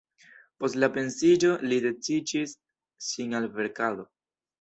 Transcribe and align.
Post 0.61 0.77
la 0.83 0.87
pensiiĝo 0.93 1.51
li 1.73 1.77
dediĉis 1.83 2.55
sin 3.09 3.37
al 3.41 3.47
verkado. 3.59 4.07